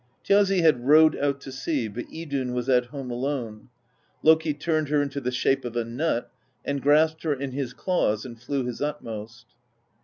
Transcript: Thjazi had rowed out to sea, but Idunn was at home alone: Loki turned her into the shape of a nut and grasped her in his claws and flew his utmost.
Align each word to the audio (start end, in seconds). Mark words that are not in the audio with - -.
Thjazi 0.27 0.61
had 0.63 0.87
rowed 0.87 1.15
out 1.17 1.39
to 1.41 1.51
sea, 1.51 1.87
but 1.87 2.07
Idunn 2.11 2.53
was 2.53 2.67
at 2.67 2.85
home 2.85 3.11
alone: 3.11 3.69
Loki 4.23 4.51
turned 4.51 4.89
her 4.89 4.99
into 4.99 5.21
the 5.21 5.29
shape 5.29 5.63
of 5.63 5.75
a 5.75 5.85
nut 5.85 6.31
and 6.65 6.81
grasped 6.81 7.21
her 7.21 7.35
in 7.35 7.51
his 7.51 7.71
claws 7.73 8.25
and 8.25 8.41
flew 8.41 8.65
his 8.65 8.81
utmost. 8.81 9.45